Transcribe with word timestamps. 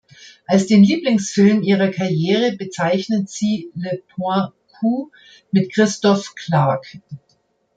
Als 0.47 0.65
den 0.65 0.83
Lieblingsfilm 0.83 1.61
ihrer 1.61 1.89
Karriere 1.89 2.57
bezeichnet 2.57 3.29
sie 3.29 3.69
"Le 3.75 4.01
point 4.15 4.51
Q" 4.79 5.11
mit 5.51 5.71
Christophe 5.71 6.31
Clark. 6.33 6.87